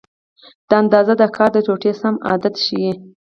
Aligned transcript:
دا 0.69 0.75
اندازه 0.81 1.13
د 1.17 1.23
کار 1.35 1.49
د 1.53 1.57
ټوټې 1.65 1.91
سم 2.01 2.15
عدد 2.31 2.53
ښیي. 2.63 2.91